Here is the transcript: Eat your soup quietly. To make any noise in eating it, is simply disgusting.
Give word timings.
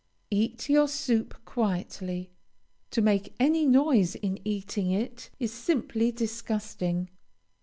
Eat 0.31 0.67
your 0.67 0.87
soup 0.87 1.35
quietly. 1.45 2.31
To 2.89 3.03
make 3.03 3.35
any 3.39 3.67
noise 3.67 4.15
in 4.15 4.39
eating 4.43 4.89
it, 4.89 5.29
is 5.39 5.53
simply 5.53 6.11
disgusting. 6.11 7.11